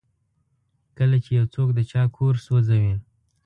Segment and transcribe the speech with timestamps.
[0.97, 2.95] کله چې یو څوک د چا کور سوځوي.